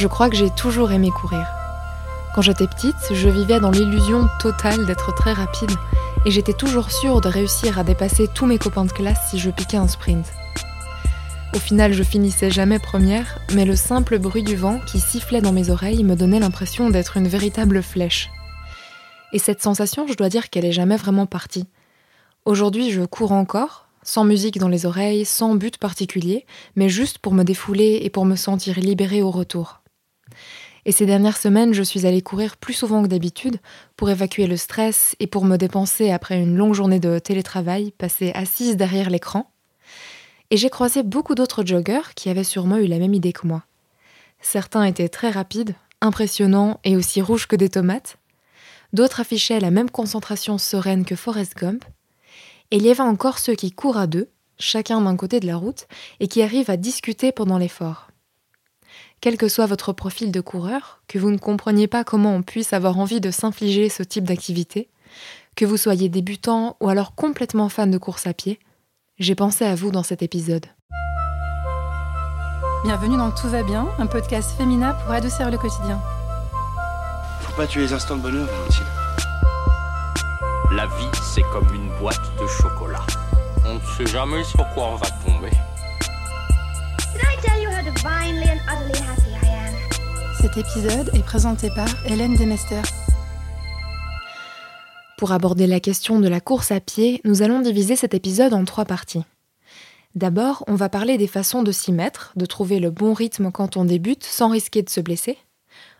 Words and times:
Je 0.00 0.06
crois 0.06 0.30
que 0.30 0.36
j'ai 0.36 0.48
toujours 0.48 0.92
aimé 0.92 1.10
courir. 1.10 1.46
Quand 2.34 2.40
j'étais 2.40 2.66
petite, 2.66 3.12
je 3.12 3.28
vivais 3.28 3.60
dans 3.60 3.70
l'illusion 3.70 4.26
totale 4.40 4.86
d'être 4.86 5.14
très 5.14 5.34
rapide 5.34 5.72
et 6.24 6.30
j'étais 6.30 6.54
toujours 6.54 6.90
sûre 6.90 7.20
de 7.20 7.28
réussir 7.28 7.78
à 7.78 7.84
dépasser 7.84 8.26
tous 8.26 8.46
mes 8.46 8.56
copains 8.56 8.86
de 8.86 8.92
classe 8.92 9.28
si 9.28 9.38
je 9.38 9.50
piquais 9.50 9.76
un 9.76 9.88
sprint. 9.88 10.24
Au 11.54 11.58
final, 11.58 11.92
je 11.92 12.02
finissais 12.02 12.50
jamais 12.50 12.78
première, 12.78 13.40
mais 13.52 13.66
le 13.66 13.76
simple 13.76 14.18
bruit 14.18 14.42
du 14.42 14.56
vent 14.56 14.80
qui 14.86 15.00
sifflait 15.00 15.42
dans 15.42 15.52
mes 15.52 15.68
oreilles 15.68 16.02
me 16.02 16.16
donnait 16.16 16.40
l'impression 16.40 16.88
d'être 16.88 17.18
une 17.18 17.28
véritable 17.28 17.82
flèche. 17.82 18.30
Et 19.34 19.38
cette 19.38 19.60
sensation, 19.60 20.06
je 20.06 20.14
dois 20.14 20.30
dire 20.30 20.48
qu'elle 20.48 20.64
est 20.64 20.72
jamais 20.72 20.96
vraiment 20.96 21.26
partie. 21.26 21.66
Aujourd'hui, 22.46 22.90
je 22.90 23.02
cours 23.02 23.32
encore, 23.32 23.86
sans 24.02 24.24
musique 24.24 24.56
dans 24.56 24.68
les 24.68 24.86
oreilles, 24.86 25.26
sans 25.26 25.56
but 25.56 25.76
particulier, 25.76 26.46
mais 26.74 26.88
juste 26.88 27.18
pour 27.18 27.34
me 27.34 27.44
défouler 27.44 28.00
et 28.02 28.08
pour 28.08 28.24
me 28.24 28.36
sentir 28.36 28.80
libérée 28.80 29.20
au 29.20 29.30
retour. 29.30 29.79
Et 30.86 30.92
ces 30.92 31.06
dernières 31.06 31.36
semaines, 31.36 31.74
je 31.74 31.82
suis 31.82 32.06
allée 32.06 32.22
courir 32.22 32.56
plus 32.56 32.72
souvent 32.72 33.02
que 33.02 33.08
d'habitude 33.08 33.58
pour 33.96 34.10
évacuer 34.10 34.46
le 34.46 34.56
stress 34.56 35.14
et 35.20 35.26
pour 35.26 35.44
me 35.44 35.56
dépenser 35.56 36.10
après 36.10 36.40
une 36.40 36.56
longue 36.56 36.74
journée 36.74 37.00
de 37.00 37.18
télétravail 37.18 37.92
passée 37.92 38.32
assise 38.34 38.76
derrière 38.76 39.10
l'écran. 39.10 39.50
Et 40.50 40.56
j'ai 40.56 40.70
croisé 40.70 41.02
beaucoup 41.02 41.34
d'autres 41.34 41.64
joggeurs 41.64 42.14
qui 42.14 42.28
avaient 42.28 42.44
sûrement 42.44 42.78
eu 42.78 42.86
la 42.86 42.98
même 42.98 43.14
idée 43.14 43.32
que 43.32 43.46
moi. 43.46 43.64
Certains 44.40 44.84
étaient 44.84 45.08
très 45.08 45.30
rapides, 45.30 45.74
impressionnants 46.00 46.80
et 46.82 46.96
aussi 46.96 47.20
rouges 47.20 47.46
que 47.46 47.56
des 47.56 47.68
tomates. 47.68 48.16
D'autres 48.92 49.20
affichaient 49.20 49.60
la 49.60 49.70
même 49.70 49.90
concentration 49.90 50.58
sereine 50.58 51.04
que 51.04 51.14
Forrest 51.14 51.56
Gump. 51.56 51.84
Et 52.70 52.78
il 52.78 52.86
y 52.86 52.90
avait 52.90 53.00
encore 53.00 53.38
ceux 53.38 53.54
qui 53.54 53.70
courent 53.70 53.98
à 53.98 54.06
deux, 54.06 54.30
chacun 54.58 55.00
d'un 55.00 55.16
côté 55.16 55.40
de 55.40 55.46
la 55.46 55.56
route, 55.56 55.86
et 56.20 56.26
qui 56.26 56.42
arrivent 56.42 56.70
à 56.70 56.76
discuter 56.76 57.32
pendant 57.32 57.58
l'effort 57.58 58.09
quel 59.20 59.36
que 59.36 59.48
soit 59.48 59.66
votre 59.66 59.92
profil 59.92 60.32
de 60.32 60.40
coureur, 60.40 61.02
que 61.06 61.18
vous 61.18 61.30
ne 61.30 61.38
compreniez 61.38 61.86
pas 61.86 62.04
comment 62.04 62.34
on 62.34 62.42
puisse 62.42 62.72
avoir 62.72 62.98
envie 62.98 63.20
de 63.20 63.30
s'infliger 63.30 63.88
ce 63.88 64.02
type 64.02 64.24
d'activité, 64.24 64.88
que 65.56 65.64
vous 65.64 65.76
soyez 65.76 66.08
débutant 66.08 66.76
ou 66.80 66.88
alors 66.88 67.14
complètement 67.14 67.68
fan 67.68 67.90
de 67.90 67.98
course 67.98 68.26
à 68.26 68.32
pied, 68.32 68.58
j'ai 69.18 69.34
pensé 69.34 69.64
à 69.64 69.74
vous 69.74 69.90
dans 69.90 70.02
cet 70.02 70.22
épisode. 70.22 70.66
Bienvenue 72.84 73.18
dans 73.18 73.30
Tout 73.30 73.48
va 73.48 73.62
bien, 73.62 73.88
un 73.98 74.06
podcast 74.06 74.52
féminin 74.56 74.94
pour 74.94 75.12
adoucir 75.12 75.50
le 75.50 75.58
quotidien. 75.58 76.00
Faut 77.42 77.54
pas 77.54 77.66
tuer 77.66 77.82
les 77.82 77.92
instants 77.92 78.16
de 78.16 78.22
bonheur, 78.22 78.46
Valentine. 78.46 78.86
La 80.72 80.86
vie, 80.86 81.18
c'est 81.34 81.42
comme 81.52 81.68
une 81.74 81.90
boîte 81.98 82.22
de 82.40 82.46
chocolat. 82.46 83.04
On 83.66 83.74
ne 83.74 83.80
sait 83.80 84.10
jamais 84.10 84.42
sur 84.44 84.66
quoi 84.72 84.86
on 84.92 84.96
va 84.96 85.10
tomber. 85.26 85.50
Cet 90.40 90.56
épisode 90.56 91.10
est 91.14 91.22
présenté 91.22 91.70
par 91.74 91.88
Hélène 92.06 92.36
Demester. 92.36 92.82
Pour 95.16 95.32
aborder 95.32 95.66
la 95.66 95.80
question 95.80 96.20
de 96.20 96.28
la 96.28 96.40
course 96.40 96.72
à 96.72 96.80
pied, 96.80 97.20
nous 97.24 97.42
allons 97.42 97.60
diviser 97.60 97.96
cet 97.96 98.12
épisode 98.12 98.52
en 98.52 98.64
trois 98.64 98.84
parties. 98.84 99.24
D'abord, 100.14 100.64
on 100.66 100.74
va 100.74 100.88
parler 100.90 101.16
des 101.16 101.26
façons 101.26 101.62
de 101.62 101.72
s'y 101.72 101.92
mettre, 101.92 102.32
de 102.36 102.44
trouver 102.44 102.80
le 102.80 102.90
bon 102.90 103.14
rythme 103.14 103.50
quand 103.50 103.76
on 103.76 103.84
débute 103.84 104.24
sans 104.24 104.50
risquer 104.50 104.82
de 104.82 104.90
se 104.90 105.00
blesser. 105.00 105.38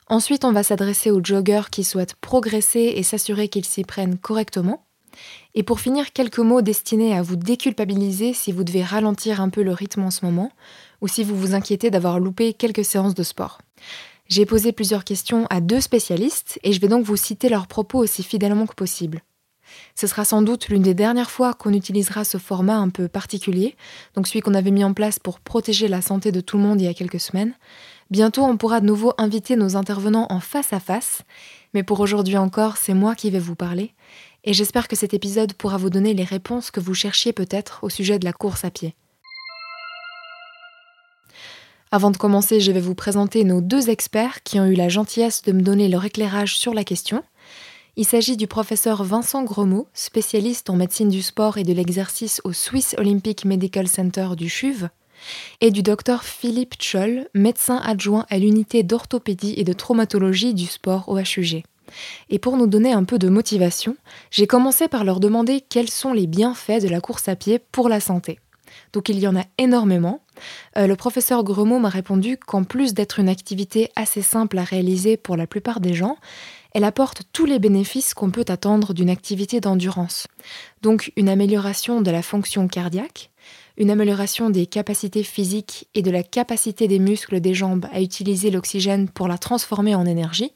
Ensuite, 0.06 0.45
on 0.45 0.53
va 0.53 0.62
s'adresser 0.62 1.11
aux 1.11 1.25
joggeurs 1.25 1.70
qui 1.70 1.84
souhaitent 1.84 2.17
progresser 2.17 2.92
et 2.97 3.03
s'assurer 3.03 3.48
qu'ils 3.48 3.64
s'y 3.64 3.84
prennent 3.84 4.19
correctement. 4.19 4.84
Et 5.55 5.62
pour 5.62 5.81
finir, 5.81 6.12
quelques 6.12 6.39
mots 6.39 6.62
destinés 6.62 7.17
à 7.17 7.23
vous 7.23 7.36
déculpabiliser 7.36 8.33
si 8.33 8.53
vous 8.53 8.64
devez 8.64 8.83
ralentir 8.83 9.41
un 9.41 9.48
peu 9.48 9.62
le 9.62 9.73
rythme 9.73 10.03
en 10.03 10.11
ce 10.11 10.25
moment, 10.25 10.51
ou 11.00 11.08
si 11.08 11.24
vous 11.24 11.36
vous 11.36 11.54
inquiétez 11.54 11.90
d'avoir 11.90 12.20
loupé 12.20 12.52
quelques 12.52 12.84
séances 12.84 13.14
de 13.14 13.22
sport. 13.22 13.58
J'ai 14.28 14.46
posé 14.46 14.72
plusieurs 14.72 15.04
questions 15.04 15.46
à 15.50 15.60
deux 15.60 15.80
spécialistes 15.80 16.58
et 16.62 16.72
je 16.72 16.80
vais 16.80 16.88
donc 16.88 17.04
vous 17.04 17.16
citer 17.16 17.48
leurs 17.48 17.66
propos 17.66 17.98
aussi 17.98 18.22
fidèlement 18.22 18.66
que 18.66 18.74
possible. 18.74 19.22
Ce 19.94 20.06
sera 20.06 20.24
sans 20.24 20.42
doute 20.42 20.68
l'une 20.68 20.83
des 20.83 20.94
dernières 20.94 21.30
fois 21.30 21.55
qu'on 21.55 21.72
utilisera 21.72 22.24
ce 22.24 22.39
format 22.39 22.77
un 22.77 22.89
peu 22.89 23.08
particulier, 23.08 23.77
donc 24.14 24.27
celui 24.27 24.40
qu'on 24.40 24.55
avait 24.55 24.70
mis 24.70 24.84
en 24.84 24.94
place 24.94 25.18
pour 25.18 25.40
protéger 25.40 25.89
la 25.89 26.02
santé 26.02 26.33
de 26.33 26.40
tout 26.40 26.56
le 26.56 26.62
monde 26.62 26.80
il 26.80 26.84
y 26.84 26.89
a 26.89 26.94
quelques 26.94 27.20
semaines. 27.20 27.55
Bientôt, 28.10 28.42
on 28.42 28.56
pourra 28.56 28.80
de 28.80 28.86
nouveau 28.86 29.12
inviter 29.18 29.56
nos 29.56 29.77
intervenants 29.77 30.27
en 30.30 30.40
face 30.40 30.72
à 30.72 30.80
face, 30.80 31.22
mais 31.74 31.83
pour 31.83 32.00
aujourd'hui 32.00 32.36
encore, 32.36 32.77
c'est 32.77 32.94
moi 32.94 33.14
qui 33.14 33.30
vais 33.30 33.39
vous 33.39 33.55
parler, 33.55 33.94
et 34.44 34.52
j'espère 34.52 34.89
que 34.89 34.96
cet 34.96 35.14
épisode 35.14 35.52
pourra 35.55 35.77
vous 35.77 35.90
donner 35.90 36.14
les 36.14 36.24
réponses 36.24 36.70
que 36.70 36.80
vous 36.80 36.94
cherchiez 36.94 37.33
peut-être 37.33 37.80
au 37.83 37.89
sujet 37.89 38.18
de 38.18 38.24
la 38.24 38.33
course 38.33 38.64
à 38.64 38.70
pied. 38.70 38.94
Avant 41.92 42.12
de 42.12 42.17
commencer, 42.17 42.61
je 42.61 42.70
vais 42.70 42.80
vous 42.80 42.95
présenter 42.95 43.42
nos 43.42 43.61
deux 43.61 43.90
experts 43.90 44.45
qui 44.45 44.61
ont 44.61 44.67
eu 44.67 44.74
la 44.74 44.89
gentillesse 44.89 45.42
de 45.42 45.51
me 45.51 45.61
donner 45.61 45.89
leur 45.89 46.05
éclairage 46.05 46.56
sur 46.56 46.73
la 46.73 46.84
question. 46.84 47.24
Il 47.96 48.05
s'agit 48.05 48.36
du 48.36 48.46
professeur 48.46 49.02
Vincent 49.02 49.42
Gromot, 49.42 49.89
spécialiste 49.92 50.70
en 50.70 50.77
médecine 50.77 51.08
du 51.08 51.20
sport 51.20 51.58
et 51.58 51.64
de 51.64 51.73
l'exercice 51.73 52.40
au 52.45 52.52
Swiss 52.52 52.95
Olympic 52.96 53.45
Medical 53.45 53.89
Center 53.89 54.28
du 54.36 54.48
CHUV, 54.48 54.86
et 55.61 55.73
du 55.73 55.83
docteur 55.83 56.23
Philippe 56.23 56.80
Scholl, 56.80 57.28
médecin 57.34 57.80
adjoint 57.83 58.24
à 58.30 58.39
l'unité 58.39 58.84
d'orthopédie 58.84 59.55
et 59.57 59.64
de 59.64 59.72
traumatologie 59.72 60.55
du 60.55 60.67
sport 60.67 61.08
au 61.08 61.18
HUG. 61.18 61.64
Et 62.28 62.39
pour 62.39 62.57
nous 62.57 62.68
donner 62.68 62.92
un 62.92 63.02
peu 63.02 63.18
de 63.18 63.28
motivation, 63.28 63.96
j'ai 64.30 64.46
commencé 64.46 64.86
par 64.86 65.02
leur 65.02 65.18
demander 65.18 65.61
quels 65.61 65.90
sont 65.90 66.12
les 66.12 66.28
bienfaits 66.28 66.83
de 66.83 66.89
la 66.89 67.01
course 67.01 67.28
à 67.28 67.34
pied 67.34 67.58
pour 67.58 67.89
la 67.89 67.98
santé. 67.98 68.39
Donc 68.92 69.08
il 69.08 69.18
y 69.18 69.27
en 69.27 69.36
a 69.36 69.45
énormément. 69.58 70.20
Euh, 70.77 70.86
le 70.86 70.96
professeur 70.96 71.45
Gremaud 71.45 71.78
m'a 71.78 71.89
répondu 71.89 72.36
qu'en 72.36 72.64
plus 72.64 72.95
d'être 72.95 73.18
une 73.18 73.28
activité 73.28 73.90
assez 73.96 74.23
simple 74.23 74.58
à 74.58 74.64
réaliser 74.64 75.17
pour 75.17 75.36
la 75.36 75.46
plupart 75.46 75.80
des 75.80 75.95
gens, 75.95 76.17
elle 76.73 76.84
apporte 76.84 77.23
tous 77.33 77.46
les 77.46 77.58
bénéfices 77.58 78.14
qu'on 78.14 78.30
peut 78.30 78.45
attendre 78.48 78.95
d'une 78.95 79.11
activité 79.11 79.61
d'endurance. 79.61 80.28
Donc 80.83 81.12
une 81.17 81.28
amélioration 81.28 82.01
de 82.01 82.11
la 82.11 82.23
fonction 82.23 82.68
cardiaque, 82.68 83.30
une 83.77 83.90
amélioration 83.90 84.51
des 84.51 84.67
capacités 84.67 85.23
physiques 85.23 85.89
et 85.95 86.02
de 86.02 86.11
la 86.11 86.23
capacité 86.23 86.86
des 86.86 86.98
muscles 86.98 87.40
des 87.40 87.55
jambes 87.55 87.86
à 87.92 88.01
utiliser 88.01 88.51
l'oxygène 88.51 89.08
pour 89.08 89.27
la 89.27 89.39
transformer 89.39 89.95
en 89.95 90.07
énergie, 90.07 90.52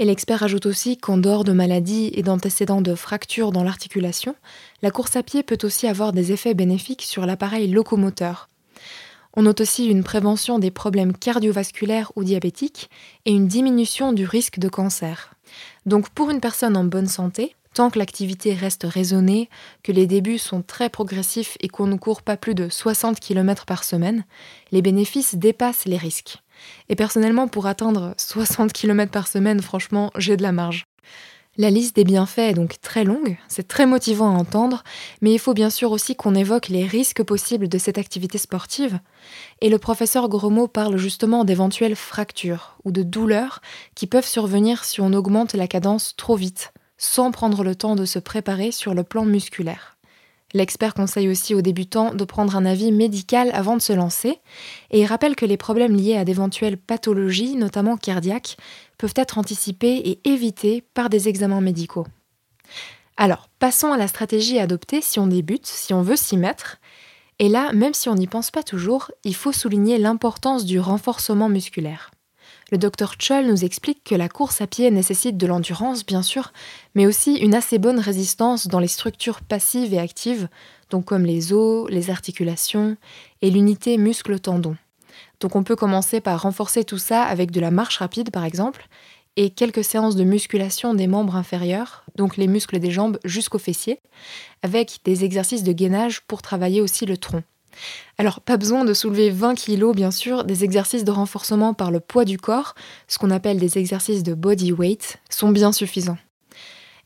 et 0.00 0.06
l'expert 0.06 0.42
ajoute 0.42 0.64
aussi 0.64 0.96
qu'en 0.96 1.18
dehors 1.18 1.44
de 1.44 1.52
maladies 1.52 2.10
et 2.14 2.22
d'antécédents 2.22 2.80
de 2.80 2.94
fractures 2.94 3.52
dans 3.52 3.62
l'articulation, 3.62 4.34
la 4.80 4.90
course 4.90 5.14
à 5.14 5.22
pied 5.22 5.42
peut 5.42 5.58
aussi 5.62 5.86
avoir 5.86 6.12
des 6.12 6.32
effets 6.32 6.54
bénéfiques 6.54 7.02
sur 7.02 7.26
l'appareil 7.26 7.68
locomoteur. 7.68 8.49
On 9.34 9.42
note 9.42 9.60
aussi 9.60 9.86
une 9.86 10.02
prévention 10.02 10.58
des 10.58 10.70
problèmes 10.70 11.16
cardiovasculaires 11.16 12.10
ou 12.16 12.24
diabétiques 12.24 12.90
et 13.24 13.32
une 13.32 13.46
diminution 13.46 14.12
du 14.12 14.24
risque 14.24 14.58
de 14.58 14.68
cancer. 14.68 15.34
Donc 15.86 16.08
pour 16.10 16.30
une 16.30 16.40
personne 16.40 16.76
en 16.76 16.84
bonne 16.84 17.06
santé, 17.06 17.54
tant 17.74 17.90
que 17.90 17.98
l'activité 17.98 18.54
reste 18.54 18.84
raisonnée, 18.84 19.48
que 19.82 19.92
les 19.92 20.06
débuts 20.06 20.38
sont 20.38 20.62
très 20.62 20.88
progressifs 20.88 21.56
et 21.60 21.68
qu'on 21.68 21.86
ne 21.86 21.96
court 21.96 22.22
pas 22.22 22.36
plus 22.36 22.54
de 22.54 22.68
60 22.68 23.20
km 23.20 23.66
par 23.66 23.84
semaine, 23.84 24.24
les 24.72 24.82
bénéfices 24.82 25.36
dépassent 25.36 25.86
les 25.86 25.96
risques. 25.96 26.38
Et 26.88 26.96
personnellement, 26.96 27.48
pour 27.48 27.66
atteindre 27.66 28.14
60 28.16 28.72
km 28.72 29.10
par 29.10 29.28
semaine, 29.28 29.62
franchement, 29.62 30.10
j'ai 30.16 30.36
de 30.36 30.42
la 30.42 30.52
marge. 30.52 30.84
La 31.60 31.68
liste 31.68 31.94
des 31.94 32.04
bienfaits 32.04 32.38
est 32.38 32.54
donc 32.54 32.80
très 32.80 33.04
longue, 33.04 33.36
c'est 33.46 33.68
très 33.68 33.84
motivant 33.84 34.34
à 34.34 34.38
entendre, 34.38 34.82
mais 35.20 35.30
il 35.30 35.38
faut 35.38 35.52
bien 35.52 35.68
sûr 35.68 35.92
aussi 35.92 36.16
qu'on 36.16 36.34
évoque 36.34 36.68
les 36.68 36.86
risques 36.86 37.22
possibles 37.22 37.68
de 37.68 37.76
cette 37.76 37.98
activité 37.98 38.38
sportive. 38.38 38.98
Et 39.60 39.68
le 39.68 39.78
professeur 39.78 40.30
Gromot 40.30 40.68
parle 40.68 40.96
justement 40.96 41.44
d'éventuelles 41.44 41.96
fractures 41.96 42.78
ou 42.84 42.92
de 42.92 43.02
douleurs 43.02 43.60
qui 43.94 44.06
peuvent 44.06 44.26
survenir 44.26 44.84
si 44.84 45.02
on 45.02 45.12
augmente 45.12 45.52
la 45.52 45.68
cadence 45.68 46.16
trop 46.16 46.34
vite, 46.34 46.72
sans 46.96 47.30
prendre 47.30 47.62
le 47.62 47.74
temps 47.74 47.94
de 47.94 48.06
se 48.06 48.18
préparer 48.18 48.72
sur 48.72 48.94
le 48.94 49.04
plan 49.04 49.26
musculaire. 49.26 49.98
L'expert 50.52 50.94
conseille 50.94 51.28
aussi 51.28 51.54
aux 51.54 51.62
débutants 51.62 52.12
de 52.12 52.24
prendre 52.24 52.56
un 52.56 52.66
avis 52.66 52.90
médical 52.90 53.50
avant 53.52 53.76
de 53.76 53.82
se 53.82 53.92
lancer 53.92 54.40
et 54.90 55.06
rappelle 55.06 55.36
que 55.36 55.46
les 55.46 55.56
problèmes 55.56 55.94
liés 55.94 56.16
à 56.16 56.24
d'éventuelles 56.24 56.76
pathologies, 56.76 57.54
notamment 57.54 57.96
cardiaques, 57.96 58.56
peuvent 59.00 59.14
être 59.16 59.38
anticipés 59.38 59.96
et 59.96 60.20
évités 60.28 60.84
par 60.92 61.08
des 61.08 61.26
examens 61.26 61.62
médicaux. 61.62 62.06
Alors, 63.16 63.48
passons 63.58 63.92
à 63.92 63.96
la 63.96 64.08
stratégie 64.08 64.58
à 64.58 64.64
adopter 64.64 65.00
si 65.00 65.18
on 65.18 65.26
débute, 65.26 65.66
si 65.66 65.94
on 65.94 66.02
veut 66.02 66.16
s'y 66.16 66.36
mettre. 66.36 66.76
Et 67.38 67.48
là, 67.48 67.72
même 67.72 67.94
si 67.94 68.10
on 68.10 68.14
n'y 68.14 68.26
pense 68.26 68.50
pas 68.50 68.62
toujours, 68.62 69.10
il 69.24 69.34
faut 69.34 69.52
souligner 69.52 69.96
l'importance 69.96 70.66
du 70.66 70.78
renforcement 70.78 71.48
musculaire. 71.48 72.10
Le 72.70 72.76
docteur 72.76 73.14
Choll 73.18 73.46
nous 73.46 73.64
explique 73.64 74.04
que 74.04 74.14
la 74.14 74.28
course 74.28 74.60
à 74.60 74.66
pied 74.66 74.90
nécessite 74.90 75.38
de 75.38 75.46
l'endurance, 75.46 76.04
bien 76.04 76.22
sûr, 76.22 76.52
mais 76.94 77.06
aussi 77.06 77.36
une 77.36 77.54
assez 77.54 77.78
bonne 77.78 77.98
résistance 77.98 78.66
dans 78.66 78.80
les 78.80 78.86
structures 78.86 79.40
passives 79.40 79.94
et 79.94 79.98
actives, 79.98 80.48
donc 80.90 81.06
comme 81.06 81.24
les 81.24 81.54
os, 81.54 81.88
les 81.90 82.10
articulations 82.10 82.98
et 83.40 83.50
l'unité 83.50 83.96
muscle-tendon. 83.96 84.76
Donc 85.40 85.56
on 85.56 85.64
peut 85.64 85.76
commencer 85.76 86.20
par 86.20 86.42
renforcer 86.42 86.84
tout 86.84 86.98
ça 86.98 87.22
avec 87.22 87.50
de 87.50 87.60
la 87.60 87.70
marche 87.70 87.98
rapide 87.98 88.30
par 88.30 88.44
exemple, 88.44 88.88
et 89.36 89.50
quelques 89.50 89.84
séances 89.84 90.16
de 90.16 90.24
musculation 90.24 90.94
des 90.94 91.06
membres 91.06 91.36
inférieurs, 91.36 92.04
donc 92.16 92.36
les 92.36 92.46
muscles 92.46 92.78
des 92.78 92.90
jambes 92.90 93.18
jusqu'aux 93.24 93.58
fessiers, 93.58 94.00
avec 94.62 94.98
des 95.04 95.24
exercices 95.24 95.62
de 95.62 95.72
gainage 95.72 96.22
pour 96.22 96.42
travailler 96.42 96.80
aussi 96.80 97.06
le 97.06 97.16
tronc. 97.16 97.42
Alors, 98.18 98.40
pas 98.40 98.56
besoin 98.56 98.84
de 98.84 98.92
soulever 98.92 99.30
20 99.30 99.54
kg, 99.54 99.94
bien 99.94 100.10
sûr, 100.10 100.44
des 100.44 100.64
exercices 100.64 101.04
de 101.04 101.10
renforcement 101.10 101.72
par 101.72 101.90
le 101.90 102.00
poids 102.00 102.24
du 102.24 102.36
corps, 102.36 102.74
ce 103.06 103.18
qu'on 103.18 103.30
appelle 103.30 103.58
des 103.58 103.78
exercices 103.78 104.22
de 104.22 104.34
body 104.34 104.72
weight, 104.72 105.18
sont 105.30 105.50
bien 105.50 105.72
suffisants. 105.72 106.18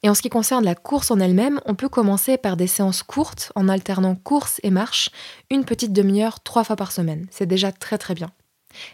Et 0.04 0.08
en 0.10 0.14
ce 0.14 0.20
qui 0.20 0.28
concerne 0.28 0.66
la 0.66 0.74
course 0.74 1.10
en 1.10 1.18
elle-même, 1.18 1.62
on 1.64 1.74
peut 1.74 1.88
commencer 1.88 2.36
par 2.36 2.58
des 2.58 2.66
séances 2.66 3.02
courtes 3.02 3.50
en 3.54 3.70
alternant 3.70 4.14
course 4.14 4.60
et 4.62 4.70
marche, 4.70 5.08
une 5.50 5.64
petite 5.64 5.94
demi-heure 5.94 6.40
trois 6.40 6.62
fois 6.62 6.76
par 6.76 6.92
semaine. 6.92 7.26
C'est 7.30 7.46
déjà 7.46 7.72
très 7.72 7.96
très 7.96 8.12
bien. 8.12 8.30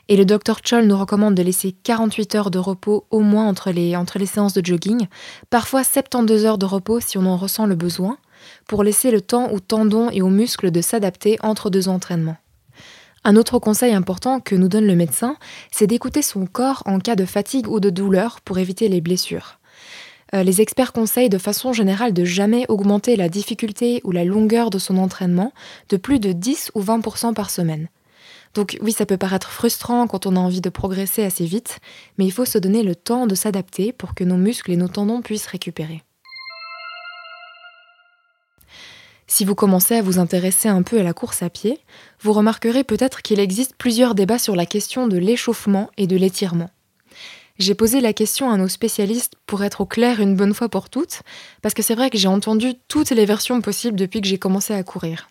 Et 0.06 0.16
le 0.16 0.24
Dr 0.24 0.60
Choll 0.64 0.86
nous 0.86 0.96
recommande 0.96 1.34
de 1.34 1.42
laisser 1.42 1.72
48 1.72 2.34
heures 2.36 2.50
de 2.52 2.60
repos 2.60 3.06
au 3.10 3.20
moins 3.20 3.48
entre 3.48 3.72
les, 3.72 3.96
entre 3.96 4.20
les 4.20 4.26
séances 4.26 4.52
de 4.52 4.64
jogging, 4.64 5.08
parfois 5.48 5.82
72 5.82 6.44
heures 6.44 6.58
de 6.58 6.66
repos 6.66 7.00
si 7.00 7.18
on 7.18 7.26
en 7.26 7.36
ressent 7.36 7.66
le 7.66 7.74
besoin, 7.74 8.16
pour 8.68 8.84
laisser 8.84 9.10
le 9.10 9.20
temps 9.20 9.50
aux 9.50 9.58
tendons 9.58 10.10
et 10.10 10.22
aux 10.22 10.28
muscles 10.28 10.70
de 10.70 10.80
s'adapter 10.80 11.38
entre 11.42 11.70
deux 11.70 11.88
entraînements. 11.88 12.36
Un 13.24 13.34
autre 13.34 13.58
conseil 13.58 13.94
important 13.94 14.38
que 14.38 14.54
nous 14.54 14.68
donne 14.68 14.86
le 14.86 14.94
médecin, 14.94 15.36
c'est 15.72 15.88
d'écouter 15.88 16.22
son 16.22 16.46
corps 16.46 16.84
en 16.86 17.00
cas 17.00 17.16
de 17.16 17.24
fatigue 17.24 17.68
ou 17.68 17.80
de 17.80 17.90
douleur 17.90 18.40
pour 18.42 18.58
éviter 18.58 18.88
les 18.88 19.00
blessures. 19.00 19.59
Euh, 20.34 20.42
les 20.42 20.60
experts 20.60 20.92
conseillent 20.92 21.28
de 21.28 21.38
façon 21.38 21.72
générale 21.72 22.12
de 22.12 22.24
jamais 22.24 22.64
augmenter 22.68 23.16
la 23.16 23.28
difficulté 23.28 24.00
ou 24.04 24.12
la 24.12 24.24
longueur 24.24 24.70
de 24.70 24.78
son 24.78 24.96
entraînement 24.98 25.52
de 25.88 25.96
plus 25.96 26.20
de 26.20 26.32
10 26.32 26.72
ou 26.74 26.82
20% 26.82 27.34
par 27.34 27.50
semaine. 27.50 27.88
Donc 28.54 28.78
oui, 28.80 28.92
ça 28.92 29.06
peut 29.06 29.16
paraître 29.16 29.50
frustrant 29.50 30.06
quand 30.06 30.26
on 30.26 30.36
a 30.36 30.40
envie 30.40 30.60
de 30.60 30.70
progresser 30.70 31.24
assez 31.24 31.44
vite, 31.44 31.78
mais 32.18 32.24
il 32.24 32.32
faut 32.32 32.44
se 32.44 32.58
donner 32.58 32.82
le 32.82 32.96
temps 32.96 33.26
de 33.26 33.34
s'adapter 33.34 33.92
pour 33.92 34.14
que 34.14 34.24
nos 34.24 34.36
muscles 34.36 34.72
et 34.72 34.76
nos 34.76 34.88
tendons 34.88 35.22
puissent 35.22 35.46
récupérer. 35.46 36.02
Si 39.28 39.44
vous 39.44 39.54
commencez 39.54 39.94
à 39.94 40.02
vous 40.02 40.18
intéresser 40.18 40.68
un 40.68 40.82
peu 40.82 40.98
à 40.98 41.04
la 41.04 41.12
course 41.12 41.44
à 41.44 41.50
pied, 41.50 41.78
vous 42.20 42.32
remarquerez 42.32 42.82
peut-être 42.82 43.22
qu'il 43.22 43.38
existe 43.38 43.76
plusieurs 43.76 44.16
débats 44.16 44.40
sur 44.40 44.56
la 44.56 44.66
question 44.66 45.06
de 45.06 45.16
l'échauffement 45.16 45.88
et 45.96 46.08
de 46.08 46.16
l'étirement. 46.16 46.70
J'ai 47.60 47.74
posé 47.74 48.00
la 48.00 48.14
question 48.14 48.50
à 48.50 48.56
nos 48.56 48.68
spécialistes 48.68 49.34
pour 49.44 49.62
être 49.62 49.82
au 49.82 49.84
clair 49.84 50.20
une 50.20 50.34
bonne 50.34 50.54
fois 50.54 50.70
pour 50.70 50.88
toutes, 50.88 51.20
parce 51.60 51.74
que 51.74 51.82
c'est 51.82 51.94
vrai 51.94 52.08
que 52.08 52.16
j'ai 52.16 52.26
entendu 52.26 52.72
toutes 52.88 53.10
les 53.10 53.26
versions 53.26 53.60
possibles 53.60 53.98
depuis 53.98 54.22
que 54.22 54.26
j'ai 54.26 54.38
commencé 54.38 54.72
à 54.72 54.82
courir. 54.82 55.28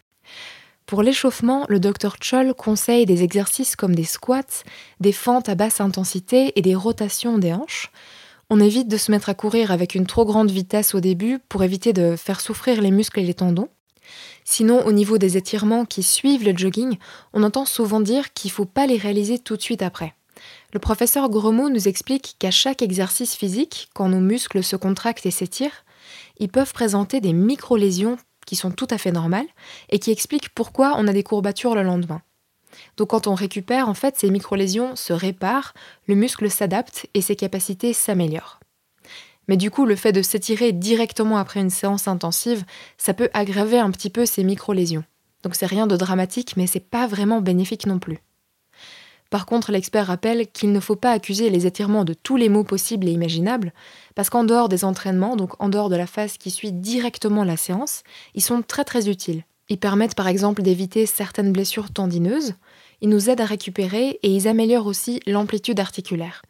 Pour 0.86 1.02
l'échauffement, 1.02 1.66
le 1.70 1.80
Dr 1.80 2.18
Choll 2.22 2.54
conseille 2.54 3.08
des 3.08 3.24
exercices 3.24 3.76
comme 3.76 3.96
des 3.96 4.04
squats, 4.04 4.64
des 5.00 5.12
fentes 5.12 5.50
à 5.50 5.56
basse 5.56 5.82
intensité 5.82 6.54
et 6.56 6.62
des 6.62 6.76
rotations 6.76 7.40
des 7.40 7.52
hanches. 7.52 7.92
On 8.52 8.60
évite 8.60 8.88
de 8.88 8.98
se 8.98 9.10
mettre 9.10 9.30
à 9.30 9.34
courir 9.34 9.72
avec 9.72 9.96
une 9.96 10.06
trop 10.06 10.24
grande 10.24 10.52
vitesse 10.52 10.94
au 10.94 11.00
début 11.00 11.40
pour 11.50 11.64
éviter 11.64 11.94
de 11.94 12.16
faire 12.16 12.42
souffrir 12.42 12.80
les 12.80 12.92
muscles 12.92 13.22
et 13.22 13.26
les 13.26 13.34
tendons. 13.34 13.70
Sinon, 14.44 14.86
au 14.86 14.92
niveau 14.92 15.18
des 15.18 15.36
étirements 15.36 15.86
qui 15.86 16.04
suivent 16.04 16.46
le 16.46 16.56
jogging, 16.56 17.00
on 17.34 17.42
entend 17.42 17.66
souvent 17.66 18.02
dire 18.02 18.34
qu'il 18.34 18.50
ne 18.50 18.54
faut 18.54 18.66
pas 18.66 18.86
les 18.86 18.98
réaliser 18.98 19.40
tout 19.40 19.58
de 19.58 19.64
suite 19.64 19.82
après. 19.82 20.14
Le 20.72 20.80
professeur 20.80 21.30
Gromot 21.30 21.70
nous 21.70 21.88
explique 21.88 22.36
qu'à 22.38 22.52
chaque 22.52 22.84
exercice 22.84 23.36
physique, 23.36 23.90
quand 23.96 24.08
nos 24.08 24.20
muscles 24.20 24.64
se 24.64 24.76
contractent 24.76 25.26
et 25.26 25.32
s'étirent, 25.32 25.84
ils 26.38 26.50
peuvent 26.50 26.74
présenter 26.74 27.22
des 27.22 27.34
micro-lésions 27.34 28.18
qui 28.46 28.56
sont 28.56 28.72
tout 28.72 28.88
à 28.92 29.00
fait 29.00 29.12
normales 29.12 29.48
et 29.90 30.00
qui 30.00 30.12
expliquent 30.12 30.50
pourquoi 30.50 30.94
on 30.98 31.08
a 31.08 31.14
des 31.14 31.24
courbatures 31.24 31.76
le 31.76 31.84
lendemain. 31.84 32.22
Donc 32.98 33.10
quand 33.10 33.26
on 33.26 33.34
récupère, 33.34 33.90
en 33.90 33.96
fait, 33.96 34.18
ces 34.18 34.30
micro-lésions 34.30 34.96
se 34.96 35.12
réparent, 35.12 35.74
le 36.08 36.16
muscle 36.16 36.50
s'adapte 36.52 37.08
et 37.16 37.22
ses 37.22 37.36
capacités 37.36 37.94
s'améliorent. 37.94 38.60
Mais 39.48 39.58
du 39.58 39.72
coup, 39.72 39.88
le 39.88 39.96
fait 39.96 40.12
de 40.12 40.22
s'étirer 40.22 40.72
directement 40.72 41.38
après 41.38 41.60
une 41.60 41.72
séance 41.72 42.08
intensive, 42.08 42.64
ça 43.00 43.16
peut 43.16 43.30
aggraver 43.34 43.80
un 43.80 43.90
petit 43.90 44.12
peu 44.12 44.28
ces 44.28 44.44
micro-lésions. 44.44 45.04
Donc 45.42 45.56
c'est 45.56 45.66
rien 45.66 45.88
de 45.88 45.98
dramatique, 45.98 46.56
mais 46.58 46.68
c'est 46.68 46.80
pas 46.80 47.08
vraiment 47.08 47.42
bénéfique 47.42 47.88
non 47.88 47.98
plus. 47.98 48.20
Par 49.30 49.46
contre, 49.46 49.72
l'expert 49.72 50.08
rappelle 50.08 50.48
qu'il 50.48 50.72
ne 50.72 50.80
faut 50.80 50.96
pas 50.96 51.12
accuser 51.12 51.50
les 51.50 51.68
étirements 51.68 52.04
de 52.04 52.14
tous 52.14 52.36
les 52.36 52.50
maux 52.50 52.64
possibles 52.64 53.08
et 53.08 53.12
imaginables, 53.12 53.74
parce 54.16 54.30
qu'en 54.30 54.44
dehors 54.44 54.70
des 54.70 54.84
entraînements, 54.86 55.36
donc 55.36 55.62
en 55.62 55.70
dehors 55.70 55.90
de 55.90 55.96
la 55.96 56.08
phase 56.08 56.38
qui 56.38 56.50
suit 56.50 56.72
directement 56.72 57.44
la 57.44 57.58
séance, 57.58 58.04
ils 58.34 58.42
sont 58.42 58.64
très 58.64 58.84
très 58.84 59.08
utiles. 59.08 59.44
Ils 59.70 59.78
permettent 59.78 60.16
par 60.16 60.28
exemple 60.28 60.64
d'éviter 60.64 61.06
certaines 61.06 61.52
blessures 61.52 61.92
tendineuses, 61.92 62.56
ils 63.02 63.10
nous 63.10 63.30
aident 63.30 63.42
à 63.42 63.46
récupérer 63.46 64.20
et 64.24 64.30
ils 64.30 64.48
améliorent 64.48 64.88
aussi 64.88 65.22
l'amplitude 65.28 65.80
articulaire. 65.80 66.42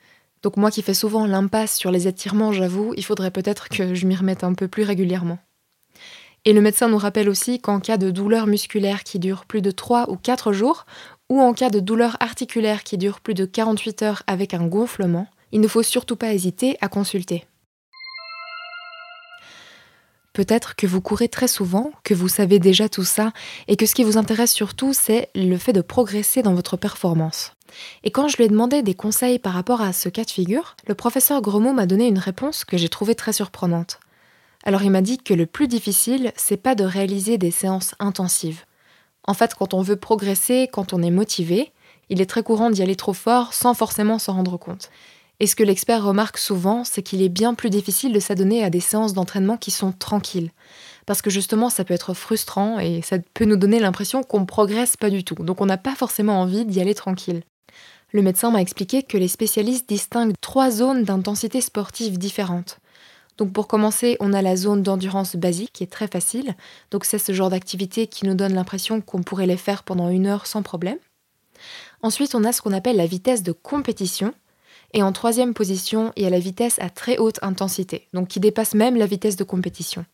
Donc 0.41 0.55
moi 0.55 0.71
qui 0.71 0.81
fais 0.81 0.93
souvent 0.93 1.25
l'impasse 1.25 1.75
sur 1.75 1.91
les 1.91 2.07
étirements, 2.07 2.53
j'avoue, 2.53 2.93
il 2.95 3.03
faudrait 3.03 3.31
peut-être 3.31 3.67
que 3.67 3.93
je 3.93 4.07
m'y 4.07 4.15
remette 4.15 4.45
un 4.45 4.53
peu 4.53 4.69
plus 4.69 4.83
régulièrement. 4.83 5.37
Et 6.45 6.53
le 6.53 6.61
médecin 6.61 6.87
nous 6.87 6.97
rappelle 6.97 7.27
aussi 7.27 7.59
qu'en 7.59 7.81
cas 7.81 7.97
de 7.97 8.09
douleur 8.09 8.47
musculaire 8.47 9.03
qui 9.03 9.19
dure 9.19 9.45
plus 9.45 9.61
de 9.61 9.71
3 9.71 10.09
ou 10.09 10.15
4 10.15 10.53
jours, 10.53 10.85
ou 11.29 11.39
en 11.39 11.53
cas 11.53 11.69
de 11.69 11.79
douleur 11.79 12.17
articulaire 12.19 12.83
qui 12.83 12.97
dure 12.97 13.19
plus 13.19 13.33
de 13.33 13.45
48 13.45 14.01
heures 14.01 14.23
avec 14.27 14.53
un 14.53 14.65
gonflement, 14.65 15.27
il 15.51 15.61
ne 15.61 15.67
faut 15.67 15.83
surtout 15.83 16.15
pas 16.15 16.33
hésiter 16.33 16.77
à 16.81 16.87
consulter. 16.87 17.45
Peut-être 20.33 20.75
que 20.75 20.87
vous 20.87 21.01
courez 21.01 21.27
très 21.27 21.47
souvent, 21.47 21.91
que 22.03 22.13
vous 22.13 22.27
savez 22.27 22.59
déjà 22.59 22.87
tout 22.87 23.03
ça, 23.03 23.33
et 23.67 23.75
que 23.75 23.85
ce 23.85 23.95
qui 23.95 24.03
vous 24.03 24.17
intéresse 24.17 24.53
surtout, 24.53 24.93
c'est 24.93 25.29
le 25.35 25.57
fait 25.57 25.73
de 25.73 25.81
progresser 25.81 26.43
dans 26.43 26.53
votre 26.53 26.77
performance. 26.77 27.53
Et 28.03 28.11
quand 28.11 28.27
je 28.27 28.37
lui 28.37 28.45
ai 28.45 28.47
demandé 28.47 28.81
des 28.81 28.93
conseils 28.93 29.39
par 29.39 29.53
rapport 29.53 29.81
à 29.81 29.91
ce 29.91 30.07
cas 30.07 30.23
de 30.23 30.29
figure, 30.29 30.75
le 30.87 30.95
professeur 30.95 31.41
Gromot 31.41 31.73
m'a 31.73 31.85
donné 31.85 32.07
une 32.07 32.19
réponse 32.19 32.63
que 32.63 32.77
j'ai 32.77 32.89
trouvée 32.89 33.15
très 33.15 33.33
surprenante. 33.33 33.99
Alors 34.63 34.83
il 34.83 34.91
m'a 34.91 35.01
dit 35.01 35.17
que 35.17 35.33
le 35.33 35.45
plus 35.45 35.67
difficile, 35.67 36.31
c'est 36.35 36.57
pas 36.57 36.75
de 36.75 36.83
réaliser 36.83 37.37
des 37.37 37.51
séances 37.51 37.95
intensives. 37.99 38.63
En 39.25 39.33
fait, 39.33 39.53
quand 39.55 39.73
on 39.73 39.81
veut 39.81 39.95
progresser, 39.95 40.69
quand 40.71 40.93
on 40.93 41.01
est 41.01 41.11
motivé, 41.11 41.71
il 42.09 42.21
est 42.21 42.25
très 42.25 42.43
courant 42.43 42.69
d'y 42.69 42.81
aller 42.81 42.95
trop 42.95 43.13
fort 43.13 43.53
sans 43.53 43.73
forcément 43.73 44.19
s'en 44.19 44.33
rendre 44.33 44.57
compte. 44.57 44.89
Et 45.39 45.47
ce 45.47 45.55
que 45.55 45.63
l'expert 45.63 46.03
remarque 46.03 46.37
souvent, 46.37 46.83
c'est 46.83 47.01
qu'il 47.01 47.21
est 47.21 47.29
bien 47.29 47.53
plus 47.53 47.69
difficile 47.69 48.11
de 48.11 48.19
s'adonner 48.19 48.63
à 48.63 48.69
des 48.69 48.81
séances 48.81 49.13
d'entraînement 49.13 49.55
qui 49.55 49.71
sont 49.71 49.93
tranquilles. 49.93 50.51
Parce 51.05 51.21
que 51.21 51.29
justement, 51.29 51.69
ça 51.69 51.85
peut 51.85 51.93
être 51.93 52.13
frustrant 52.13 52.77
et 52.79 53.01
ça 53.01 53.17
peut 53.33 53.45
nous 53.45 53.55
donner 53.55 53.79
l'impression 53.79 54.21
qu'on 54.21 54.41
ne 54.41 54.45
progresse 54.45 54.97
pas 54.97 55.09
du 55.09 55.23
tout. 55.23 55.35
Donc 55.35 55.61
on 55.61 55.65
n'a 55.65 55.77
pas 55.77 55.95
forcément 55.95 56.41
envie 56.41 56.65
d'y 56.65 56.81
aller 56.81 56.93
tranquille. 56.93 57.43
Le 58.11 58.21
médecin 58.21 58.51
m'a 58.51 58.61
expliqué 58.61 59.03
que 59.03 59.17
les 59.17 59.27
spécialistes 59.27 59.87
distinguent 59.87 60.33
trois 60.41 60.71
zones 60.71 61.03
d'intensité 61.03 61.61
sportive 61.61 62.17
différentes. 62.17 62.79
Donc 63.39 63.53
pour 63.53 63.67
commencer, 63.67 64.17
on 64.19 64.33
a 64.33 64.41
la 64.41 64.57
zone 64.57 64.83
d'endurance 64.83 65.37
basique 65.37 65.71
qui 65.71 65.83
est 65.83 65.91
très 65.91 66.09
facile. 66.09 66.55
Donc 66.91 67.05
c'est 67.05 67.17
ce 67.17 67.31
genre 67.31 67.49
d'activité 67.49 68.05
qui 68.05 68.27
nous 68.27 68.35
donne 68.35 68.53
l'impression 68.53 68.99
qu'on 68.99 69.23
pourrait 69.23 69.47
les 69.47 69.57
faire 69.57 69.83
pendant 69.83 70.09
une 70.09 70.27
heure 70.27 70.45
sans 70.45 70.61
problème. 70.61 70.97
Ensuite, 72.01 72.35
on 72.35 72.43
a 72.43 72.51
ce 72.51 72.61
qu'on 72.61 72.73
appelle 72.73 72.97
la 72.97 73.05
vitesse 73.05 73.41
de 73.41 73.53
compétition. 73.53 74.33
Et 74.93 75.03
en 75.03 75.13
troisième 75.13 75.53
position, 75.53 76.11
il 76.17 76.23
y 76.23 76.25
a 76.25 76.29
la 76.29 76.39
vitesse 76.39 76.79
à 76.79 76.89
très 76.89 77.17
haute 77.17 77.39
intensité, 77.41 78.07
donc 78.13 78.27
qui 78.27 78.39
dépasse 78.39 78.73
même 78.73 78.97
la 78.97 79.05
vitesse 79.05 79.35
de 79.35 79.43
compétition. 79.43 80.05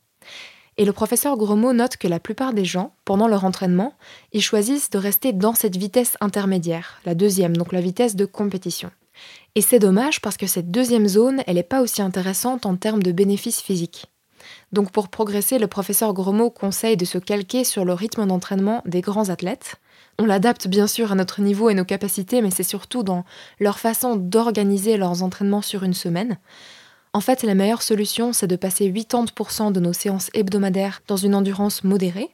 Et 0.78 0.86
le 0.86 0.92
professeur 0.92 1.38
Gromot 1.38 1.74
note 1.74 1.98
que 1.98 2.10
la 2.10 2.20
plupart 2.20 2.54
des 2.54 2.66
gens, 2.66 2.94
pendant 3.06 3.28
leur 3.28 3.46
entraînement, 3.46 3.94
ils 4.34 4.42
choisissent 4.42 4.90
de 4.90 4.98
rester 4.98 5.32
dans 5.32 5.56
cette 5.56 5.78
vitesse 5.78 6.18
intermédiaire, 6.20 7.00
la 7.06 7.16
deuxième, 7.16 7.56
donc 7.56 7.72
la 7.72 7.82
vitesse 7.82 8.16
de 8.18 8.26
compétition. 8.26 8.92
Et 9.56 9.62
c'est 9.62 9.80
dommage 9.80 10.22
parce 10.22 10.38
que 10.38 10.48
cette 10.48 10.72
deuxième 10.72 11.08
zone, 11.08 11.44
elle 11.48 11.56
n'est 11.56 11.64
pas 11.64 11.82
aussi 11.82 12.02
intéressante 12.02 12.66
en 12.66 12.76
termes 12.76 13.04
de 13.04 13.12
bénéfices 13.12 13.62
physiques. 13.62 14.08
Donc 14.72 14.92
pour 14.92 15.10
progresser, 15.10 15.58
le 15.58 15.68
professeur 15.68 16.14
Gromot 16.14 16.50
conseille 16.50 16.98
de 16.98 17.06
se 17.06 17.18
calquer 17.18 17.64
sur 17.64 17.86
le 17.86 17.94
rythme 17.94 18.26
d'entraînement 18.26 18.82
des 18.86 19.02
grands 19.02 19.30
athlètes. 19.30 19.76
On 20.20 20.26
l'adapte 20.26 20.68
bien 20.68 20.88
sûr 20.88 21.12
à 21.12 21.16
notre 21.16 21.42
niveau 21.42 21.70
et 21.70 21.74
nos 21.74 21.86
capacités, 21.86 22.42
mais 22.42 22.52
c'est 22.52 22.64
surtout 22.64 23.04
dans 23.04 23.26
leur 23.60 23.80
façon 23.80 24.16
d'organiser 24.16 24.98
leurs 24.98 25.24
entraînements 25.24 25.62
sur 25.62 25.84
une 25.84 25.94
semaine. 25.94 26.38
En 27.14 27.22
fait, 27.22 27.44
la 27.44 27.56
meilleure 27.56 27.82
solution, 27.82 28.34
c'est 28.34 28.48
de 28.48 28.56
passer 28.58 28.92
80% 28.92 29.72
de 29.72 29.80
nos 29.80 29.94
séances 29.94 30.30
hebdomadaires 30.34 31.02
dans 31.08 31.18
une 31.18 31.36
endurance 31.36 31.84
modérée 31.84 32.30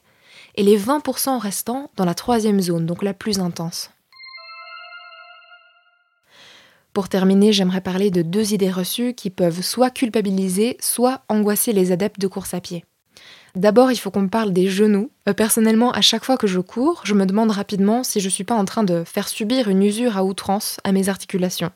et 0.56 0.62
les 0.62 0.78
20% 0.78 1.38
restants 1.38 1.90
dans 1.96 2.04
la 2.04 2.14
troisième 2.14 2.60
zone, 2.60 2.86
donc 2.86 3.02
la 3.02 3.14
plus 3.14 3.38
intense. 3.38 3.90
Pour 6.92 7.08
terminer, 7.08 7.52
j'aimerais 7.52 7.80
parler 7.80 8.10
de 8.10 8.20
deux 8.20 8.52
idées 8.52 8.70
reçues 8.70 9.14
qui 9.14 9.30
peuvent 9.30 9.62
soit 9.62 9.90
culpabiliser, 9.90 10.76
soit 10.80 11.22
angoisser 11.28 11.72
les 11.72 11.90
adeptes 11.90 12.20
de 12.20 12.26
course 12.26 12.52
à 12.52 12.60
pied. 12.60 12.84
D'abord, 13.54 13.90
il 13.92 13.96
faut 13.96 14.10
qu'on 14.10 14.28
parle 14.28 14.52
des 14.52 14.68
genoux. 14.68 15.10
Euh, 15.28 15.32
personnellement, 15.32 15.92
à 15.92 16.00
chaque 16.00 16.24
fois 16.24 16.36
que 16.36 16.46
je 16.46 16.60
cours, 16.60 17.02
je 17.04 17.14
me 17.14 17.26
demande 17.26 17.50
rapidement 17.50 18.02
si 18.02 18.20
je 18.20 18.26
ne 18.26 18.30
suis 18.30 18.44
pas 18.44 18.54
en 18.54 18.64
train 18.64 18.84
de 18.84 19.04
faire 19.04 19.28
subir 19.28 19.68
une 19.68 19.82
usure 19.82 20.16
à 20.16 20.24
outrance 20.24 20.78
à 20.84 20.92
mes 20.92 21.08
articulations. 21.08 21.70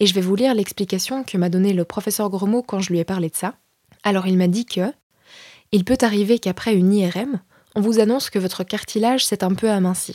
Et 0.00 0.06
je 0.06 0.14
vais 0.14 0.20
vous 0.20 0.36
lire 0.36 0.54
l'explication 0.54 1.24
que 1.24 1.36
m'a 1.36 1.48
donnée 1.48 1.72
le 1.72 1.84
professeur 1.84 2.30
Gromot 2.30 2.62
quand 2.62 2.80
je 2.80 2.90
lui 2.90 2.98
ai 2.98 3.04
parlé 3.04 3.30
de 3.30 3.36
ça. 3.36 3.54
Alors 4.04 4.26
il 4.26 4.36
m'a 4.36 4.48
dit 4.48 4.66
que 4.66 4.92
il 5.72 5.84
peut 5.84 5.98
arriver 6.00 6.38
qu'après 6.38 6.74
une 6.74 6.92
IRM, 6.92 7.40
on 7.74 7.80
vous 7.80 8.00
annonce 8.00 8.30
que 8.30 8.38
votre 8.38 8.64
cartilage 8.64 9.26
s'est 9.26 9.44
un 9.44 9.54
peu 9.54 9.70
aminci. 9.70 10.14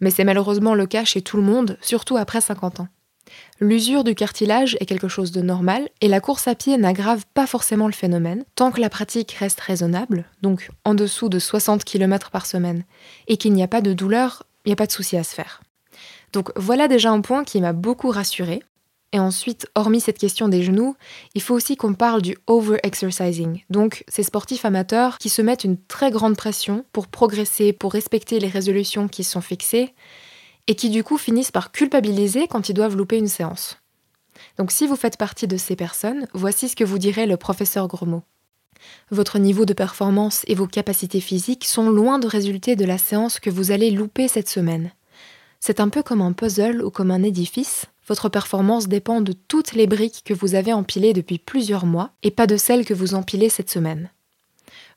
Mais 0.00 0.10
c'est 0.10 0.24
malheureusement 0.24 0.74
le 0.74 0.86
cas 0.86 1.04
chez 1.04 1.22
tout 1.22 1.36
le 1.36 1.42
monde, 1.42 1.78
surtout 1.80 2.16
après 2.16 2.40
50 2.40 2.80
ans. 2.80 2.88
L'usure 3.60 4.02
du 4.02 4.14
cartilage 4.14 4.76
est 4.80 4.86
quelque 4.86 5.08
chose 5.08 5.30
de 5.30 5.40
normal 5.40 5.88
et 6.00 6.08
la 6.08 6.20
course 6.20 6.48
à 6.48 6.54
pied 6.54 6.76
n'aggrave 6.76 7.24
pas 7.32 7.46
forcément 7.46 7.86
le 7.86 7.92
phénomène 7.92 8.44
tant 8.56 8.72
que 8.72 8.80
la 8.80 8.90
pratique 8.90 9.32
reste 9.32 9.60
raisonnable, 9.60 10.24
donc 10.42 10.70
en 10.84 10.94
dessous 10.94 11.28
de 11.28 11.38
60 11.38 11.84
km 11.84 12.30
par 12.30 12.46
semaine, 12.46 12.84
et 13.28 13.36
qu'il 13.36 13.52
n'y 13.52 13.62
a 13.62 13.68
pas 13.68 13.80
de 13.80 13.92
douleur, 13.92 14.42
il 14.64 14.70
n'y 14.70 14.72
a 14.72 14.76
pas 14.76 14.86
de 14.86 14.92
souci 14.92 15.16
à 15.16 15.24
se 15.24 15.34
faire. 15.34 15.62
Donc 16.32 16.50
voilà 16.56 16.88
déjà 16.88 17.10
un 17.10 17.20
point 17.20 17.44
qui 17.44 17.60
m'a 17.60 17.72
beaucoup 17.72 18.10
rassurée. 18.10 18.62
Et 19.14 19.18
ensuite, 19.18 19.66
hormis 19.74 20.00
cette 20.00 20.18
question 20.18 20.48
des 20.48 20.62
genoux, 20.62 20.96
il 21.34 21.42
faut 21.42 21.54
aussi 21.54 21.76
qu'on 21.76 21.92
parle 21.92 22.22
du 22.22 22.38
over-exercising. 22.46 23.62
Donc, 23.68 24.04
ces 24.08 24.22
sportifs 24.22 24.64
amateurs 24.64 25.18
qui 25.18 25.28
se 25.28 25.42
mettent 25.42 25.64
une 25.64 25.76
très 25.76 26.10
grande 26.10 26.34
pression 26.34 26.86
pour 26.92 27.08
progresser, 27.08 27.74
pour 27.74 27.92
respecter 27.92 28.40
les 28.40 28.48
résolutions 28.48 29.08
qui 29.08 29.22
sont 29.22 29.42
fixées, 29.42 29.94
et 30.66 30.74
qui 30.74 30.90
du 30.90 31.04
coup 31.04 31.18
finissent 31.18 31.50
par 31.50 31.72
culpabiliser 31.72 32.48
quand 32.48 32.68
ils 32.68 32.74
doivent 32.74 32.96
louper 32.96 33.18
une 33.18 33.28
séance. 33.28 33.78
Donc 34.58 34.72
si 34.72 34.86
vous 34.86 34.96
faites 34.96 35.16
partie 35.16 35.46
de 35.46 35.56
ces 35.56 35.76
personnes, 35.76 36.26
voici 36.32 36.68
ce 36.68 36.76
que 36.76 36.84
vous 36.84 36.98
dirait 36.98 37.26
le 37.26 37.36
professeur 37.36 37.88
Gromot. 37.88 38.22
Votre 39.10 39.38
niveau 39.38 39.64
de 39.64 39.74
performance 39.74 40.42
et 40.46 40.54
vos 40.54 40.66
capacités 40.66 41.20
physiques 41.20 41.66
sont 41.66 41.90
loin 41.90 42.18
de 42.18 42.26
résulter 42.26 42.76
de 42.76 42.84
la 42.84 42.98
séance 42.98 43.38
que 43.38 43.50
vous 43.50 43.70
allez 43.70 43.90
louper 43.90 44.28
cette 44.28 44.48
semaine. 44.48 44.92
C'est 45.60 45.80
un 45.80 45.88
peu 45.88 46.02
comme 46.02 46.22
un 46.22 46.32
puzzle 46.32 46.82
ou 46.82 46.90
comme 46.90 47.12
un 47.12 47.22
édifice. 47.22 47.86
Votre 48.08 48.28
performance 48.28 48.88
dépend 48.88 49.20
de 49.20 49.32
toutes 49.32 49.74
les 49.74 49.86
briques 49.86 50.22
que 50.24 50.34
vous 50.34 50.56
avez 50.56 50.72
empilées 50.72 51.12
depuis 51.12 51.38
plusieurs 51.38 51.86
mois 51.86 52.10
et 52.24 52.32
pas 52.32 52.48
de 52.48 52.56
celles 52.56 52.84
que 52.84 52.94
vous 52.94 53.14
empilez 53.14 53.48
cette 53.48 53.70
semaine. 53.70 54.10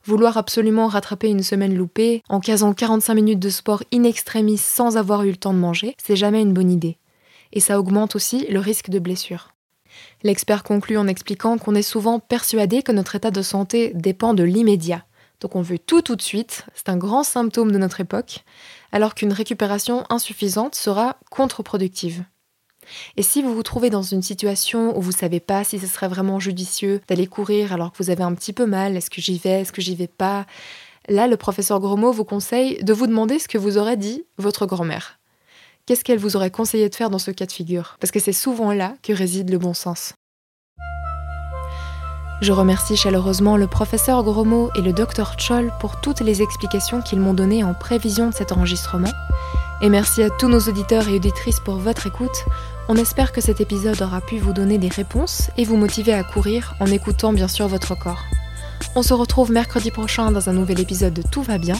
Vouloir 0.06 0.36
absolument 0.36 0.86
rattraper 0.86 1.28
une 1.28 1.42
semaine 1.42 1.74
loupée 1.74 2.22
en 2.28 2.38
casant 2.38 2.72
45 2.72 3.12
minutes 3.14 3.40
de 3.40 3.50
sport 3.50 3.82
in 3.92 4.04
extremis 4.04 4.56
sans 4.56 4.96
avoir 4.96 5.24
eu 5.24 5.30
le 5.30 5.36
temps 5.36 5.52
de 5.52 5.58
manger, 5.58 5.96
c'est 6.00 6.14
jamais 6.14 6.42
une 6.42 6.52
bonne 6.52 6.70
idée. 6.70 6.96
Et 7.52 7.58
ça 7.58 7.80
augmente 7.80 8.14
aussi 8.14 8.46
le 8.48 8.60
risque 8.60 8.88
de 8.88 9.00
blessure. 9.00 9.52
L'expert 10.22 10.62
conclut 10.62 10.96
en 10.96 11.08
expliquant 11.08 11.58
qu'on 11.58 11.74
est 11.74 11.82
souvent 11.82 12.20
persuadé 12.20 12.84
que 12.84 12.92
notre 12.92 13.16
état 13.16 13.32
de 13.32 13.42
santé 13.42 13.90
dépend 13.96 14.32
de 14.32 14.44
l'immédiat. 14.44 15.04
Donc 15.40 15.56
on 15.56 15.62
veut 15.62 15.78
tout 15.78 16.02
tout 16.02 16.14
de 16.14 16.22
suite, 16.22 16.66
c'est 16.74 16.88
un 16.88 16.96
grand 16.96 17.24
symptôme 17.24 17.72
de 17.72 17.78
notre 17.78 18.00
époque, 18.00 18.44
alors 18.92 19.16
qu'une 19.16 19.32
récupération 19.32 20.04
insuffisante 20.08 20.76
sera 20.76 21.16
contre-productive. 21.30 22.22
Et 23.16 23.22
si 23.22 23.42
vous 23.42 23.54
vous 23.54 23.62
trouvez 23.62 23.90
dans 23.90 24.02
une 24.02 24.22
situation 24.22 24.96
où 24.96 25.00
vous 25.00 25.12
ne 25.12 25.16
savez 25.16 25.40
pas 25.40 25.64
si 25.64 25.78
ce 25.78 25.86
serait 25.86 26.08
vraiment 26.08 26.40
judicieux 26.40 27.00
d'aller 27.08 27.26
courir 27.26 27.72
alors 27.72 27.92
que 27.92 28.02
vous 28.02 28.10
avez 28.10 28.22
un 28.22 28.34
petit 28.34 28.52
peu 28.52 28.66
mal, 28.66 28.96
est-ce 28.96 29.10
que 29.10 29.20
j'y 29.20 29.38
vais, 29.38 29.60
est-ce 29.62 29.72
que 29.72 29.82
j'y 29.82 29.94
vais 29.94 30.06
pas, 30.06 30.46
là 31.08 31.26
le 31.26 31.36
professeur 31.36 31.80
Gromot 31.80 32.12
vous 32.12 32.24
conseille 32.24 32.82
de 32.82 32.92
vous 32.92 33.06
demander 33.06 33.38
ce 33.38 33.48
que 33.48 33.58
vous 33.58 33.78
aurait 33.78 33.96
dit 33.96 34.24
votre 34.38 34.66
grand-mère. 34.66 35.18
Qu'est-ce 35.86 36.02
qu'elle 36.02 36.18
vous 36.18 36.36
aurait 36.36 36.50
conseillé 36.50 36.88
de 36.88 36.94
faire 36.94 37.10
dans 37.10 37.20
ce 37.20 37.30
cas 37.30 37.46
de 37.46 37.52
figure? 37.52 37.96
Parce 38.00 38.10
que 38.10 38.18
c'est 38.18 38.32
souvent 38.32 38.72
là 38.72 38.94
que 39.02 39.12
réside 39.12 39.50
le 39.50 39.58
bon 39.58 39.72
sens. 39.72 40.14
Je 42.42 42.52
remercie 42.52 42.96
chaleureusement 42.96 43.56
le 43.56 43.66
professeur 43.66 44.22
Gromot 44.22 44.70
et 44.74 44.82
le 44.82 44.92
docteur 44.92 45.38
Choll 45.38 45.72
pour 45.80 46.00
toutes 46.02 46.20
les 46.20 46.42
explications 46.42 47.00
qu'ils 47.00 47.20
m'ont 47.20 47.32
données 47.32 47.64
en 47.64 47.72
prévision 47.72 48.28
de 48.28 48.34
cet 48.34 48.52
enregistrement. 48.52 49.12
Et 49.80 49.88
merci 49.88 50.22
à 50.22 50.28
tous 50.28 50.48
nos 50.48 50.60
auditeurs 50.60 51.08
et 51.08 51.14
auditrices 51.14 51.60
pour 51.60 51.76
votre 51.76 52.06
écoute. 52.06 52.44
On 52.88 52.96
espère 52.96 53.32
que 53.32 53.40
cet 53.40 53.60
épisode 53.60 54.00
aura 54.00 54.20
pu 54.20 54.38
vous 54.38 54.52
donner 54.52 54.78
des 54.78 54.88
réponses 54.88 55.50
et 55.56 55.64
vous 55.64 55.76
motiver 55.76 56.12
à 56.12 56.22
courir 56.22 56.76
en 56.78 56.86
écoutant 56.86 57.32
bien 57.32 57.48
sûr 57.48 57.66
votre 57.66 57.98
corps. 57.98 58.22
On 58.94 59.02
se 59.02 59.12
retrouve 59.12 59.50
mercredi 59.50 59.90
prochain 59.90 60.30
dans 60.30 60.48
un 60.48 60.52
nouvel 60.52 60.78
épisode 60.78 61.14
de 61.14 61.22
Tout 61.22 61.42
va 61.42 61.58
bien. 61.58 61.76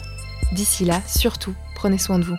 D'ici 0.52 0.84
là, 0.84 1.00
surtout, 1.06 1.54
prenez 1.76 1.98
soin 1.98 2.18
de 2.18 2.24
vous. 2.24 2.36